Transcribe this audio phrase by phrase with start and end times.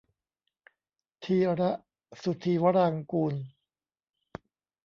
[1.23, 1.71] ธีระ
[2.21, 3.35] สุธีวรางกูร